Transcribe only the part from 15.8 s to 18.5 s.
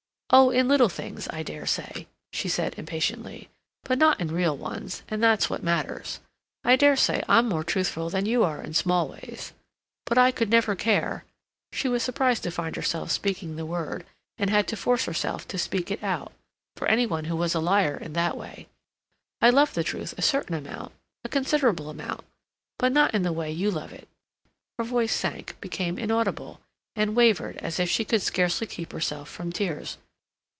it out—"for any one who was a liar in that